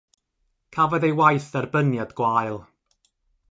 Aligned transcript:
Cafodd 0.77 1.05
ei 1.09 1.13
waith 1.19 1.49
dderbyniad 1.53 2.11
gwael. 2.23 2.59